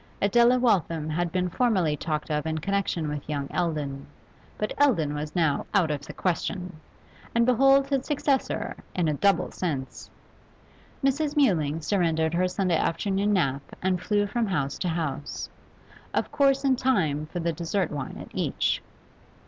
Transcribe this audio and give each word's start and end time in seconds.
Adela 0.19 0.57
Waltham 0.57 1.11
had 1.11 1.31
been 1.31 1.47
formerly 1.47 1.95
talked 1.95 2.31
of 2.31 2.47
in 2.47 2.57
connection 2.57 3.07
with 3.07 3.29
young 3.29 3.47
Eldon; 3.51 4.07
but 4.57 4.73
Eldon 4.79 5.13
was 5.13 5.35
now 5.35 5.67
out 5.75 5.91
of 5.91 6.07
the 6.07 6.11
question, 6.13 6.77
and 7.35 7.45
behold 7.45 7.85
his 7.87 8.07
successor, 8.07 8.75
in 8.95 9.07
a 9.07 9.13
double 9.13 9.51
sense! 9.51 10.09
Mrs. 11.03 11.35
Mewling 11.37 11.81
surrendered 11.81 12.33
her 12.33 12.47
Sunday 12.47 12.77
afternoon 12.77 13.31
nap 13.33 13.61
and 13.79 14.01
flew 14.01 14.25
from 14.25 14.47
house 14.47 14.79
to 14.79 14.87
house 14.89 15.47
of 16.15 16.31
course 16.31 16.65
in 16.65 16.75
time 16.75 17.27
for 17.27 17.39
the 17.39 17.53
dessert 17.53 17.91
wine 17.91 18.17
at 18.17 18.31
each. 18.33 18.81